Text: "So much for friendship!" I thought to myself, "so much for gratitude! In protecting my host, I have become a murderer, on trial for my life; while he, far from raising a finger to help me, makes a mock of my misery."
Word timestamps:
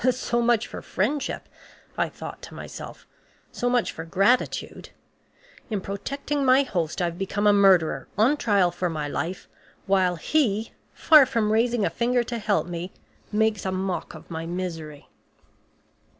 "So 0.09 0.41
much 0.41 0.65
for 0.65 0.81
friendship!" 0.81 1.47
I 1.95 2.09
thought 2.09 2.41
to 2.41 2.55
myself, 2.55 3.05
"so 3.51 3.69
much 3.69 3.91
for 3.91 4.03
gratitude! 4.03 4.89
In 5.69 5.79
protecting 5.79 6.43
my 6.43 6.63
host, 6.63 7.03
I 7.03 7.05
have 7.05 7.19
become 7.19 7.45
a 7.45 7.53
murderer, 7.53 8.07
on 8.17 8.35
trial 8.37 8.71
for 8.71 8.89
my 8.89 9.07
life; 9.07 9.47
while 9.85 10.15
he, 10.15 10.71
far 10.91 11.27
from 11.27 11.51
raising 11.53 11.85
a 11.85 11.91
finger 11.91 12.23
to 12.23 12.39
help 12.39 12.65
me, 12.65 12.91
makes 13.31 13.63
a 13.63 13.71
mock 13.71 14.15
of 14.15 14.31
my 14.31 14.47
misery." 14.47 15.07